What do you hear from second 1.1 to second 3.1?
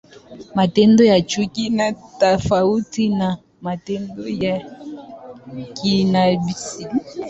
ya chuki ni tofauti